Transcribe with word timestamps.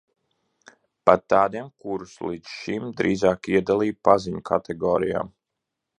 Pat 1.09 1.25
tādiem, 1.33 1.67
kurus 1.83 2.15
līdz 2.29 2.55
šim 2.63 2.89
drīzāk 3.03 3.53
iedalīju 3.53 3.99
paziņu 4.11 4.43
kategorijā. 4.53 5.23